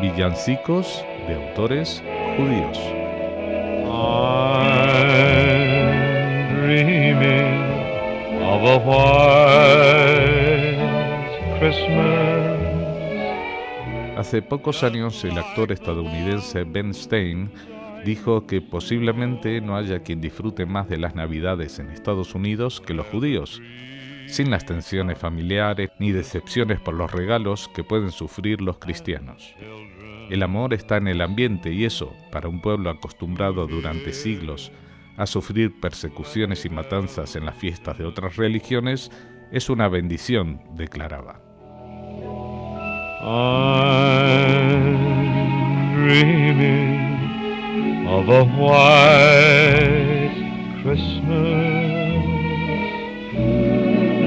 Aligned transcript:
Villancicos 0.00 1.04
de 1.26 1.34
autores 1.34 2.02
judíos. 2.36 2.78
Hace 14.16 14.42
pocos 14.42 14.84
años 14.84 15.24
el 15.24 15.36
actor 15.36 15.72
estadounidense 15.72 16.64
Ben 16.64 16.94
Stein 16.94 17.50
dijo 18.04 18.46
que 18.46 18.60
posiblemente 18.60 19.60
no 19.60 19.76
haya 19.76 20.00
quien 20.00 20.20
disfrute 20.20 20.64
más 20.66 20.88
de 20.88 20.98
las 20.98 21.14
Navidades 21.14 21.78
en 21.78 21.90
Estados 21.90 22.34
Unidos 22.34 22.80
que 22.80 22.94
los 22.94 23.06
judíos, 23.06 23.60
sin 24.28 24.50
las 24.50 24.64
tensiones 24.64 25.18
familiares 25.18 25.90
ni 25.98 26.12
decepciones 26.12 26.80
por 26.80 26.94
los 26.94 27.10
regalos 27.10 27.68
que 27.74 27.84
pueden 27.84 28.12
sufrir 28.12 28.60
los 28.60 28.78
cristianos. 28.78 29.54
El 30.30 30.42
amor 30.42 30.74
está 30.74 30.98
en 30.98 31.08
el 31.08 31.20
ambiente 31.22 31.72
y 31.72 31.84
eso, 31.84 32.14
para 32.30 32.48
un 32.48 32.60
pueblo 32.60 32.90
acostumbrado 32.90 33.66
durante 33.66 34.12
siglos 34.12 34.70
a 35.16 35.26
sufrir 35.26 35.80
persecuciones 35.80 36.64
y 36.64 36.70
matanzas 36.70 37.34
en 37.34 37.44
las 37.44 37.56
fiestas 37.56 37.98
de 37.98 38.04
otras 38.04 38.36
religiones, 38.36 39.10
es 39.50 39.68
una 39.68 39.88
bendición, 39.88 40.60
declaraba. 40.76 41.40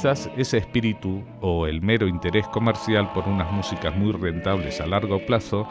Quizás 0.00 0.30
ese 0.34 0.56
espíritu 0.56 1.22
o 1.42 1.66
el 1.66 1.82
mero 1.82 2.08
interés 2.08 2.48
comercial 2.48 3.12
por 3.12 3.28
unas 3.28 3.52
músicas 3.52 3.94
muy 3.94 4.12
rentables 4.12 4.80
a 4.80 4.86
largo 4.86 5.18
plazo 5.26 5.68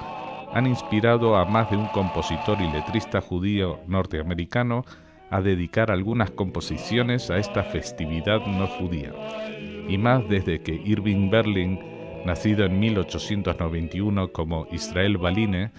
han 0.54 0.68
inspirado 0.68 1.36
a 1.36 1.46
más 1.46 1.72
de 1.72 1.78
un 1.78 1.88
compositor 1.88 2.62
y 2.62 2.72
letrista 2.72 3.22
judío 3.22 3.80
norteamericano 3.88 4.86
a 5.32 5.42
dedicar 5.42 5.90
algunas 5.90 6.30
composiciones 6.30 7.32
a 7.32 7.40
esta 7.40 7.64
festividad 7.64 8.46
no 8.46 8.68
judía. 8.68 9.12
Y 9.88 9.98
más 9.98 10.30
desde 10.30 10.62
que 10.62 10.76
Irving 10.76 11.32
Berlin, 11.32 11.80
nacido 12.24 12.66
en 12.66 12.80
1891 12.80 14.32
como 14.32 14.68
Israel 14.72 15.18
Baline, 15.18 15.72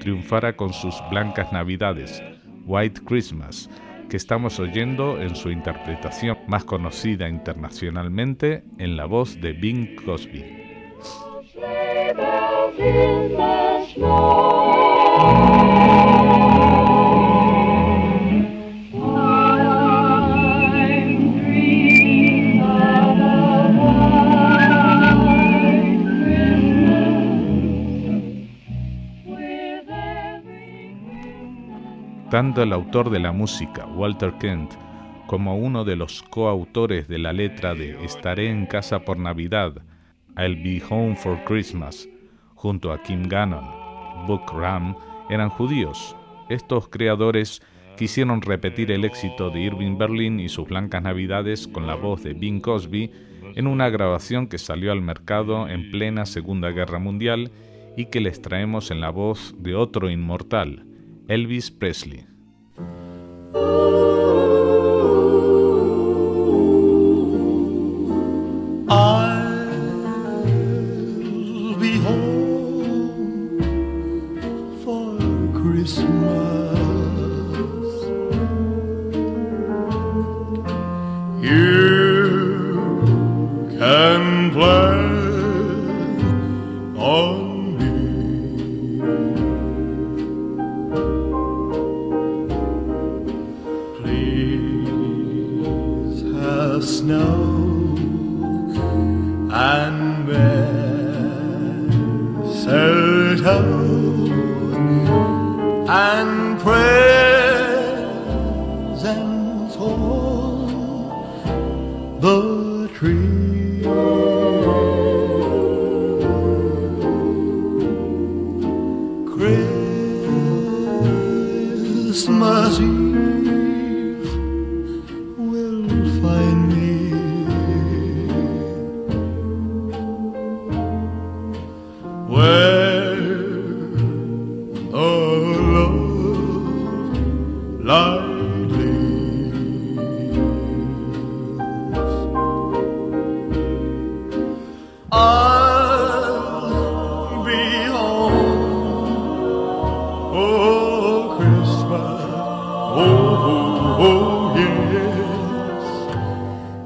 triunfara 0.00 0.54
con 0.56 0.74
sus 0.74 0.94
Blancas 1.10 1.54
Navidades, 1.54 2.22
White 2.66 3.00
Christmas, 3.06 3.70
que 4.08 4.16
estamos 4.16 4.58
oyendo 4.58 5.20
en 5.20 5.36
su 5.36 5.50
interpretación 5.50 6.38
más 6.46 6.64
conocida 6.64 7.28
internacionalmente 7.28 8.64
en 8.78 8.96
la 8.96 9.04
voz 9.04 9.40
de 9.40 9.52
Bing 9.52 9.96
Crosby. 9.96 10.44
Tanto 32.30 32.62
el 32.62 32.74
autor 32.74 33.08
de 33.08 33.20
la 33.20 33.32
música, 33.32 33.86
Walter 33.86 34.34
Kent, 34.38 34.74
como 35.26 35.56
uno 35.56 35.86
de 35.86 35.96
los 35.96 36.22
coautores 36.22 37.08
de 37.08 37.16
la 37.16 37.32
letra 37.32 37.74
de 37.74 38.04
Estaré 38.04 38.50
en 38.50 38.66
casa 38.66 38.98
por 38.98 39.18
Navidad, 39.18 39.72
I'll 40.36 40.62
Be 40.62 40.82
Home 40.90 41.16
for 41.16 41.42
Christmas, 41.44 42.06
junto 42.54 42.92
a 42.92 43.02
Kim 43.02 43.22
Gannon, 43.22 43.64
Book 44.26 44.42
Ram, 44.52 44.94
eran 45.30 45.48
judíos. 45.48 46.14
Estos 46.50 46.88
creadores 46.88 47.62
quisieron 47.96 48.42
repetir 48.42 48.92
el 48.92 49.06
éxito 49.06 49.48
de 49.48 49.60
Irving 49.60 49.96
Berlin 49.96 50.38
y 50.38 50.50
sus 50.50 50.68
blancas 50.68 51.02
navidades 51.02 51.66
con 51.66 51.86
la 51.86 51.94
voz 51.94 52.22
de 52.24 52.34
Bing 52.34 52.60
Cosby 52.60 53.10
en 53.54 53.66
una 53.66 53.88
grabación 53.88 54.48
que 54.48 54.58
salió 54.58 54.92
al 54.92 55.00
mercado 55.00 55.66
en 55.66 55.90
plena 55.90 56.26
Segunda 56.26 56.72
Guerra 56.72 56.98
Mundial 56.98 57.50
y 57.96 58.04
que 58.06 58.20
les 58.20 58.42
traemos 58.42 58.90
en 58.90 59.00
la 59.00 59.08
voz 59.08 59.54
de 59.58 59.74
otro 59.74 60.10
inmortal, 60.10 60.84
Elvis 61.28 61.70
Presley. 61.70 62.24
snow. 97.08 97.37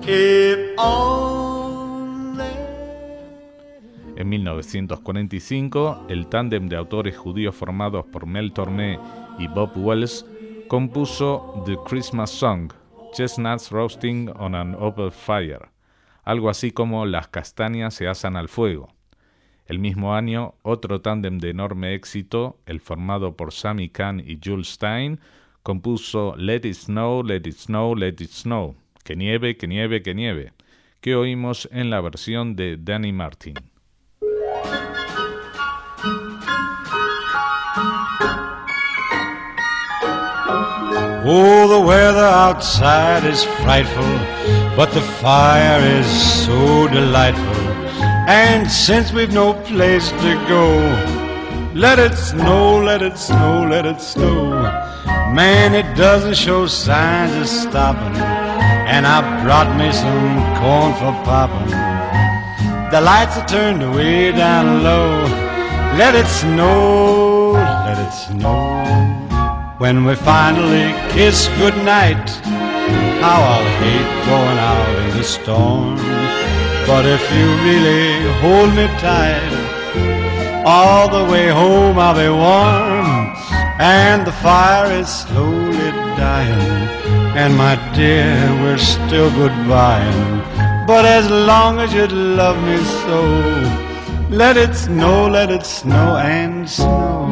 En 0.05 0.75
1945, 4.29 6.07
el 6.09 6.27
tándem 6.27 6.69
de 6.69 6.77
autores 6.77 7.17
judíos 7.17 7.55
formados 7.55 8.05
por 8.07 8.27
Mel 8.27 8.53
Tormé 8.53 8.99
y 9.39 9.47
Bob 9.47 9.71
Wells 9.77 10.27
compuso 10.67 11.63
The 11.67 11.79
Christmas 11.87 12.31
Song, 12.31 12.73
Chestnuts 13.13 13.71
Roasting 13.71 14.29
on 14.37 14.57
an 14.57 14.75
Open 14.75 15.13
Fire, 15.13 15.69
algo 16.25 16.51
así 16.51 16.73
como 16.73 17.07
Las 17.07 17.29
castañas 17.29 17.95
se 17.95 18.09
asan 18.09 18.37
al 18.37 18.49
fuego. 18.49 18.89
El 19.67 19.79
mismo 19.79 20.17
año, 20.17 20.55
otro 20.63 21.01
tándem 21.01 21.39
de 21.39 21.51
enorme 21.51 21.95
éxito, 21.95 22.59
el 22.67 22.81
formado 22.81 23.37
por 23.37 23.53
Sammy 23.53 23.89
Kahn 23.89 24.19
y 24.19 24.41
Jules 24.43 24.69
Stein, 24.69 25.21
compuso 25.63 26.35
Let 26.37 26.63
It 26.65 26.75
Snow, 26.75 27.23
Let 27.23 27.43
It 27.45 27.55
Snow, 27.55 27.95
Let 27.95 28.17
It 28.19 28.31
Snow, 28.31 28.75
que 29.03 29.17
nieve, 29.17 29.57
que 29.57 29.67
nieve, 29.67 30.03
que 30.03 30.15
nieve, 30.15 30.53
que 31.01 31.17
oímos 31.17 31.69
en 31.73 31.91
la 31.91 32.01
versión 32.01 32.55
de 32.55 32.77
Danny 32.79 33.13
Martin. 33.13 33.55
Oh, 41.25 41.69
the 41.69 41.87
weather 41.87 42.19
outside 42.19 43.25
is 43.25 43.45
frightful, 43.63 44.03
but 44.77 44.91
the 44.93 45.01
fire 45.01 45.81
is 45.81 46.07
so 46.45 46.89
delightful. 46.89 47.63
And 48.29 48.71
since 48.71 49.13
we've 49.13 49.33
no 49.33 49.55
place 49.55 50.11
to 50.11 50.47
go, 50.49 50.69
let 51.75 51.99
it 51.99 52.17
snow, 52.17 52.83
let 52.83 53.03
it 53.03 53.17
snow, 53.17 53.67
let 53.69 53.87
it 53.87 54.01
snow. 54.01 54.51
Man, 55.33 55.75
it 55.75 55.97
doesn't 55.97 56.35
show 56.35 56.67
signs 56.67 57.35
of 57.37 57.49
stopping. 57.49 58.52
And 58.95 59.07
I 59.07 59.19
brought 59.43 59.75
me 59.81 59.91
some 59.91 60.37
corn 60.61 60.93
for 61.01 61.15
popping. 61.25 61.73
The 62.93 63.01
lights 63.01 63.39
are 63.39 63.49
turned 63.49 63.81
way 63.97 64.33
down 64.33 64.83
low. 64.85 65.23
Let 65.97 66.15
it 66.15 66.27
snow, 66.27 67.53
let 67.89 67.99
it 68.07 68.13
snow. 68.13 68.85
When 69.79 70.05
we 70.05 70.15
finally 70.15 70.93
kiss 71.11 71.49
goodnight, 71.57 72.29
how 73.25 73.41
I'll 73.53 73.71
hate 73.81 74.13
going 74.29 74.59
out 74.71 74.95
in 75.03 75.17
the 75.17 75.25
storm. 75.25 75.97
But 76.87 77.07
if 77.07 77.23
you 77.37 77.47
really 77.65 78.13
hold 78.43 78.75
me 78.75 78.87
tight, 79.01 79.53
all 80.67 81.09
the 81.09 81.25
way 81.33 81.49
home 81.49 81.99
I'll 81.99 82.15
be 82.15 82.29
warm. 82.29 83.35
And 83.81 84.27
the 84.27 84.33
fire 84.33 84.93
is 85.01 85.09
slowly 85.09 85.91
dying. 86.21 87.22
And 87.35 87.57
my 87.57 87.77
dear, 87.95 88.37
we're 88.61 88.77
still 88.77 89.31
goodbying. 89.31 90.87
But 90.87 91.07
as 91.07 91.31
long 91.31 91.79
as 91.79 91.95
you 91.95 92.07
love 92.07 92.63
me 92.63 92.77
so, 93.07 93.23
let 94.29 94.59
it 94.59 94.75
snow, 94.75 95.29
let 95.29 95.51
it 95.51 95.65
snow 95.65 96.19
and 96.19 96.69
snow. 96.69 97.23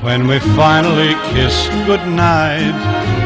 When 0.00 0.28
we 0.28 0.38
finally 0.54 1.14
kiss 1.34 1.68
goodnight, 1.86 3.25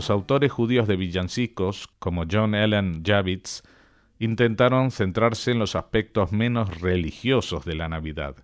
Los 0.00 0.08
autores 0.08 0.50
judíos 0.50 0.88
de 0.88 0.96
villancicos, 0.96 1.86
como 1.98 2.24
John 2.24 2.54
Ellen 2.54 3.02
Javits, 3.04 3.62
intentaron 4.18 4.92
centrarse 4.92 5.50
en 5.50 5.58
los 5.58 5.76
aspectos 5.76 6.32
menos 6.32 6.80
religiosos 6.80 7.66
de 7.66 7.74
la 7.74 7.86
Navidad. 7.90 8.34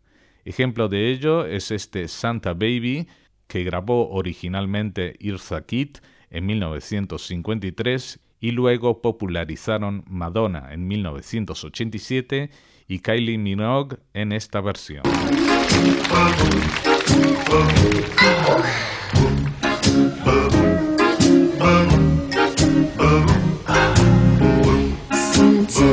Ejemplo 0.45 0.91
de 0.91 1.11
ello 1.11 1.47
es 1.47 1.71
este 1.71 2.09
Santa 2.09 2.53
Baby, 2.53 3.09
que 3.47 3.65
grabó 3.65 4.11
originalmente 4.11 5.17
Irza 5.19 5.65
Kitt 5.65 6.01
en 6.29 6.45
1953 6.45 8.21
y 8.39 8.51
luego 8.51 9.01
popularizaron 9.01 10.05
Madonna 10.11 10.75
en 10.75 10.87
1987 10.87 12.51
y 12.87 12.99
Kylie 12.99 13.39
Minogue 13.39 13.97
en 14.13 14.33
esta 14.33 14.61
versión. 14.61 15.05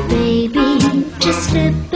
Baby. 0.09 1.92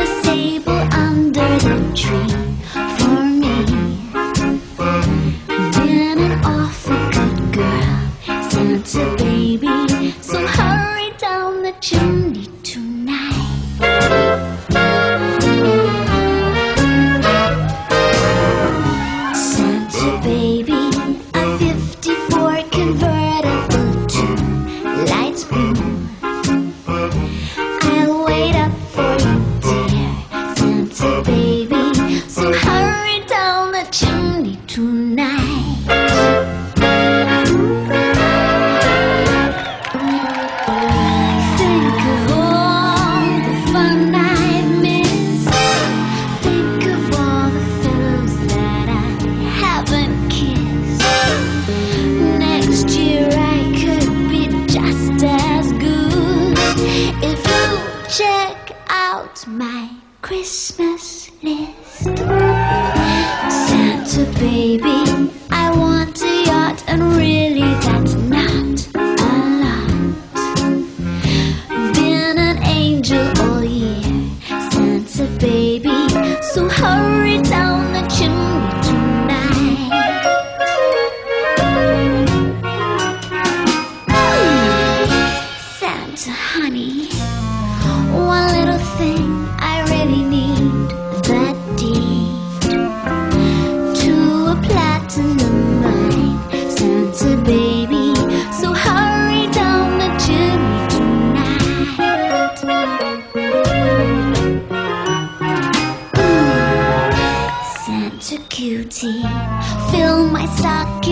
Forgot 110.68 111.07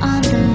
on 0.00 0.22
mention. 0.22 0.53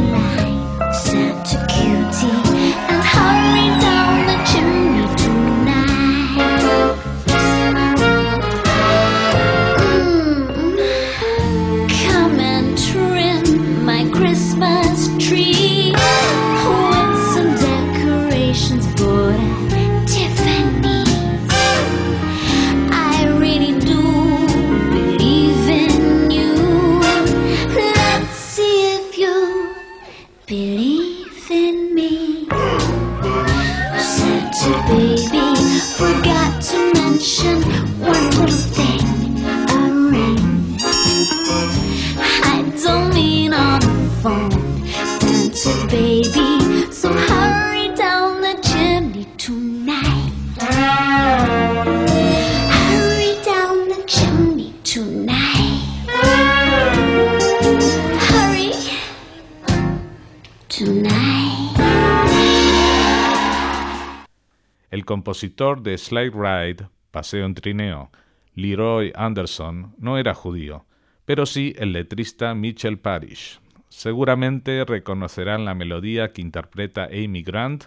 El 64.91 65.05
compositor 65.05 65.81
de 65.81 65.97
Slide 65.97 66.31
Ride, 66.31 66.87
Paseo 67.09 67.45
en 67.45 67.55
Trineo, 67.55 68.11
Leroy 68.53 69.11
Anderson, 69.15 69.95
no 69.97 70.19
era 70.19 70.35
judío, 70.35 70.85
pero 71.25 71.47
sí 71.47 71.73
el 71.77 71.93
letrista 71.93 72.53
Mitchell 72.53 72.99
Parish. 72.99 73.59
Seguramente 73.89 74.85
reconocerán 74.85 75.65
la 75.65 75.73
melodía 75.73 76.33
que 76.33 76.41
interpreta 76.41 77.05
Amy 77.05 77.41
Grant 77.41 77.85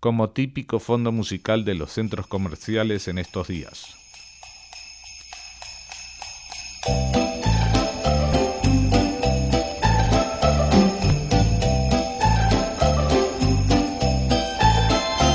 como 0.00 0.30
típico 0.30 0.80
fondo 0.80 1.12
musical 1.12 1.64
de 1.64 1.76
los 1.76 1.92
centros 1.92 2.26
comerciales 2.26 3.06
en 3.06 3.18
estos 3.18 3.46
días. 3.46 3.96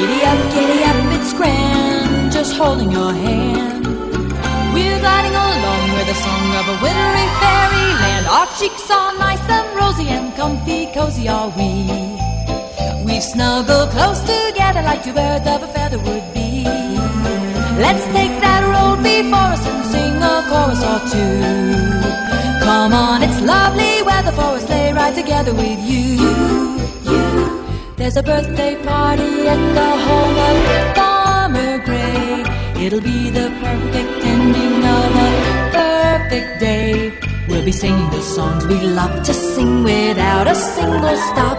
giddy 0.00 0.22
up, 0.24 0.40
giddy 0.54 0.80
up, 0.90 0.98
it's 1.16 1.32
grand, 1.34 2.32
just 2.32 2.56
holding 2.56 2.90
your 2.90 3.12
hand. 3.12 3.84
We're 4.74 4.98
gliding 5.04 5.36
along 5.48 5.84
with 5.96 6.06
the 6.12 6.18
song 6.24 6.48
of 6.60 6.64
a 6.74 6.76
wintry 6.84 7.28
fairyland. 7.40 8.24
Our 8.36 8.48
cheeks 8.58 8.90
are 8.90 9.12
nice 9.18 9.44
and 9.56 9.68
rosy 9.76 10.08
and 10.08 10.34
comfy, 10.36 10.86
cozy 10.94 11.28
are 11.28 11.50
we. 11.58 11.72
We've 13.04 13.22
snuggled 13.22 13.90
close 13.90 14.20
together 14.20 14.82
like 14.82 15.04
two 15.04 15.12
birds 15.12 15.46
of 15.46 15.62
a 15.62 15.68
feather 15.68 15.98
would 15.98 16.26
be. 16.32 16.64
Let's 17.84 18.04
take 18.16 18.34
that 18.46 18.62
road 18.72 19.02
before 19.02 19.52
us 19.56 19.64
and 19.70 19.84
sing 19.92 20.16
a 20.32 20.34
chorus 20.48 20.82
or 20.92 21.00
two. 21.12 22.64
Come 22.64 22.92
on, 22.94 23.22
it's 23.22 23.40
lovely 23.40 24.02
weather 24.02 24.32
for 24.32 24.56
a 24.56 24.60
sleigh 24.60 24.92
ride 24.92 25.14
together 25.14 25.52
with 25.52 25.80
you. 25.90 26.04
you. 27.10 27.59
There's 28.00 28.16
a 28.16 28.22
birthday 28.22 28.76
party 28.82 29.46
at 29.46 29.60
the 29.78 29.90
home 30.06 30.36
of 30.48 30.96
Farmer 30.96 31.84
Gray. 31.84 32.42
It'll 32.82 33.02
be 33.02 33.28
the 33.28 33.52
perfect 33.60 34.24
ending 34.24 34.76
of 34.98 35.10
a 35.26 35.30
perfect 35.70 36.60
day. 36.60 37.12
We'll 37.46 37.62
be 37.62 37.72
singing 37.72 38.08
the 38.08 38.22
songs 38.22 38.66
we 38.66 38.80
love 38.80 39.22
to 39.24 39.34
sing 39.34 39.84
without 39.84 40.46
a 40.48 40.54
single 40.54 41.14
stop. 41.28 41.58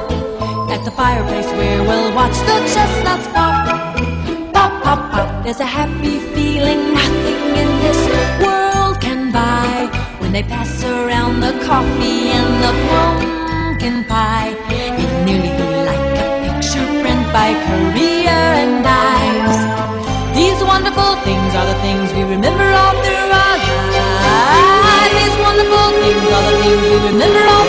At 0.71 0.83
the 0.83 0.89
fireplace 0.89 1.45
where 1.45 1.83
we'll 1.83 2.15
watch 2.15 2.33
the 2.49 2.57
chestnuts 2.73 3.27
pop. 3.27 3.67
Pop, 4.51 4.73
pop, 4.81 5.11
pop. 5.11 5.43
There's 5.43 5.59
a 5.59 5.69
happy 5.79 6.17
feeling 6.33 6.95
nothing 6.95 7.41
in 7.61 7.69
this 7.85 8.01
world 8.41 8.99
can 8.99 9.31
buy. 9.31 9.91
When 10.17 10.31
they 10.31 10.41
pass 10.41 10.83
around 10.83 11.41
the 11.41 11.53
coffee 11.69 12.33
and 12.33 12.51
the 12.65 12.73
pumpkin 12.89 14.05
pie. 14.05 14.55
It'll 14.71 15.23
nearly 15.23 15.60
by 17.33 17.53
Currier 17.65 18.43
and 18.63 18.85
Ives. 18.85 19.59
These 20.35 20.59
wonderful 20.63 21.15
things 21.23 21.55
are 21.55 21.65
the 21.65 21.79
things 21.79 22.11
we 22.13 22.23
remember 22.23 22.67
all 22.81 22.95
through 23.03 23.15
our 23.15 23.29
lives. 23.31 23.67
These 25.15 25.35
wonderful 25.39 25.87
things 26.03 26.27
are 26.35 26.45
the 26.51 26.55
things 26.63 26.81
we 26.91 26.97
remember 27.11 27.43
all 27.55 27.60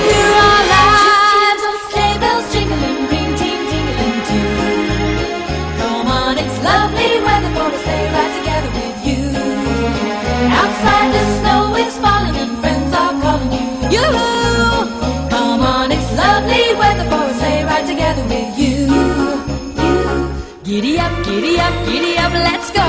Giddy 20.73 20.99
up, 20.99 21.13
giddy 21.27 21.61
up, 21.61 21.75
giddy 21.85 22.17
up, 22.17 22.33
let's 22.33 22.71
go. 22.71 22.89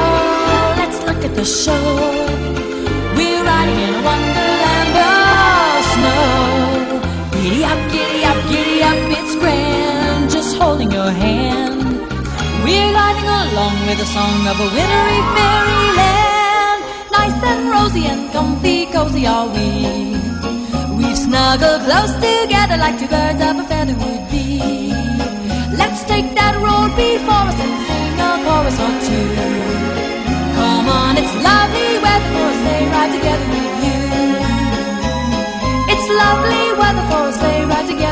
Let's 0.79 1.03
look 1.03 1.19
at 1.27 1.35
the 1.35 1.43
show. 1.43 1.83
We're 3.17 3.43
riding 3.43 3.79
in 3.85 3.91
a 3.99 4.01
wonderland 4.07 4.95
of 5.03 5.83
snow. 5.91 6.23
Giddy 7.35 7.65
up, 7.65 7.81
giddy 7.91 8.23
up, 8.23 8.39
giddy 8.47 8.77
up, 8.89 8.99
it's 9.19 9.35
grand, 9.35 10.31
just 10.31 10.55
holding 10.55 10.91
your 10.93 11.11
hand. 11.11 11.83
We're 12.63 12.91
gliding 12.95 13.27
along 13.27 13.75
with 13.85 13.99
the 13.99 14.07
song 14.15 14.47
of 14.47 14.55
a 14.63 14.69
wintry 14.77 15.19
fairyland. 15.35 16.79
Nice 17.11 17.37
and 17.51 17.69
rosy 17.69 18.05
and 18.05 18.31
comfy, 18.31 18.85
cozy 18.93 19.27
are 19.27 19.49
we. 19.55 20.15
We've 20.95 21.17
snuggled 21.17 21.81
close 21.83 22.13
together 22.13 22.77
like 22.77 22.97
two 22.97 23.09
birds 23.09 23.41
of 23.43 23.59
a 23.59 23.63
feather 23.67 23.95
would. 23.99 24.32
Let's 25.83 26.01
take 26.05 26.29
that 26.39 26.55
road 26.63 26.95
before 26.95 27.43
us 27.51 27.59
and 27.59 27.75
sing 27.87 28.15
a 28.15 28.31
chorus 28.47 28.77
or 28.85 28.93
two. 29.03 29.27
Come 30.55 30.87
on, 30.87 31.13
it's 31.19 31.35
lovely 31.43 31.89
weather 31.99 32.29
for 32.33 32.47
a 32.47 32.55
sleigh 32.63 32.87
ride 32.93 33.11
together 33.17 33.47
with 33.51 33.75
you. 33.83 33.99
It's 35.91 36.07
lovely 36.23 36.63
weather 36.79 37.05
for 37.11 37.23
a 37.27 37.33
sleigh 37.35 37.65
ride 37.67 37.87
together 37.91 38.02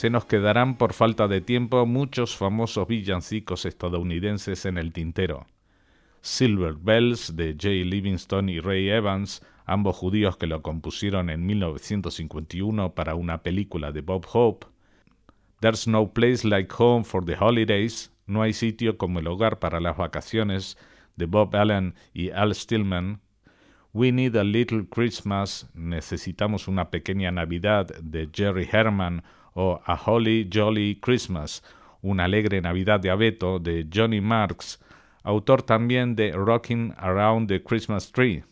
Se 0.00 0.08
nos 0.08 0.24
quedarán 0.24 0.78
por 0.78 0.94
falta 0.94 1.28
de 1.28 1.42
tiempo 1.42 1.84
muchos 1.84 2.34
famosos 2.34 2.88
villancicos 2.88 3.66
estadounidenses 3.66 4.64
en 4.64 4.78
el 4.78 4.94
tintero. 4.94 5.46
Silver 6.22 6.72
Bells 6.72 7.36
de 7.36 7.54
Jay 7.60 7.84
Livingston 7.84 8.48
y 8.48 8.60
Ray 8.60 8.88
Evans, 8.88 9.42
ambos 9.66 9.96
judíos 9.96 10.38
que 10.38 10.46
lo 10.46 10.62
compusieron 10.62 11.28
en 11.28 11.44
1951 11.44 12.94
para 12.94 13.14
una 13.14 13.42
película 13.42 13.92
de 13.92 14.00
Bob 14.00 14.24
Hope. 14.32 14.68
There's 15.60 15.86
No 15.86 16.14
Place 16.14 16.48
Like 16.48 16.72
Home 16.78 17.04
for 17.04 17.22
the 17.22 17.36
Holidays, 17.38 18.10
No 18.26 18.40
hay 18.40 18.54
sitio 18.54 18.96
como 18.96 19.18
el 19.18 19.26
hogar 19.26 19.58
para 19.58 19.80
las 19.80 19.98
vacaciones, 19.98 20.78
de 21.16 21.26
Bob 21.26 21.54
Allen 21.54 21.94
y 22.14 22.30
Al 22.30 22.54
Stillman. 22.54 23.20
We 23.92 24.12
Need 24.12 24.36
a 24.36 24.44
Little 24.44 24.86
Christmas, 24.88 25.68
Necesitamos 25.74 26.68
una 26.68 26.88
pequeña 26.88 27.30
Navidad, 27.30 27.88
de 28.00 28.30
Jerry 28.32 28.66
Herman, 28.72 29.22
o 29.60 29.82
A 29.84 29.94
Holly 29.94 30.48
Jolly 30.50 30.98
Christmas, 31.00 31.62
una 32.00 32.24
alegre 32.24 32.62
Navidad 32.62 32.98
de 32.98 33.10
abeto 33.10 33.58
de 33.58 33.86
Johnny 33.92 34.22
Marks, 34.22 34.80
autor 35.22 35.62
también 35.62 36.16
de 36.16 36.32
Rocking 36.32 36.94
Around 36.96 37.48
the 37.48 37.62
Christmas 37.62 38.10
Tree, 38.10 38.42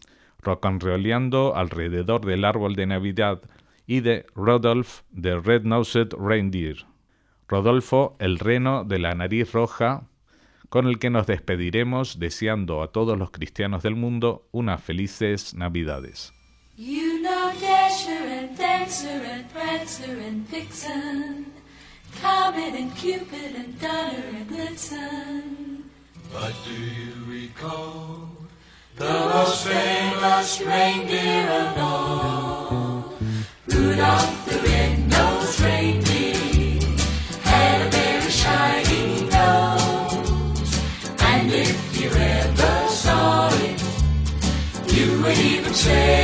rocanroleando 0.41 1.57
alrededor 1.57 2.27
del 2.27 2.45
árbol 2.45 2.77
de 2.77 2.87
Navidad, 2.87 3.41
y 3.87 4.01
de 4.01 4.27
Rodolph 4.35 5.01
the 5.19 5.41
Red-Nosed 5.41 6.13
Reindeer. 6.13 6.85
Rodolfo, 7.49 8.17
el 8.19 8.39
reno 8.39 8.85
de 8.85 8.99
la 8.99 9.15
nariz 9.15 9.53
roja, 9.53 10.03
con 10.69 10.87
el 10.87 10.99
que 10.99 11.09
nos 11.09 11.27
despediremos 11.27 12.19
deseando 12.19 12.83
a 12.83 12.93
todos 12.93 13.17
los 13.17 13.31
cristianos 13.31 13.83
del 13.83 13.97
mundo 13.97 14.47
unas 14.53 14.83
felices 14.83 15.55
Navidades. 15.55 16.35
Dasher 17.99 18.13
and 18.13 18.57
Dancer 18.57 19.09
and 19.09 19.53
Prancer 19.53 20.21
and 20.21 20.47
Vixen, 20.47 21.47
Comet 22.21 22.75
and 22.75 22.95
Cupid 22.95 23.57
and 23.57 23.81
Donner 23.81 24.23
and 24.37 24.49
Blitzen. 24.49 25.83
But 26.33 26.55
do 26.65 26.75
you 26.75 27.13
recall 27.27 28.29
the 28.95 29.05
most 29.05 29.67
famous 29.67 30.61
reindeer 30.61 31.51
of 31.51 31.79
all? 31.79 33.15
Rudolph 33.67 34.47
the 34.47 34.59
red-nosed 34.61 35.61
reindeer 35.61 36.81
had 37.43 37.85
a 37.85 37.91
very 37.91 38.31
shiny 38.31 39.25
nose, 39.25 40.79
and 41.19 41.51
if 41.51 42.01
you 42.01 42.11
ever 42.11 42.89
saw 42.91 43.49
it, 43.55 43.83
you 44.95 45.21
would 45.21 45.39
even 45.39 45.75
say. 45.75 46.18